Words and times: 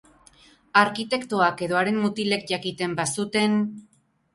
Arkitektoak 0.83 1.63
edo 1.67 1.79
haren 1.83 2.03
mutilek 2.07 2.51
jakiten 2.57 3.01
bazuten... 3.05 3.61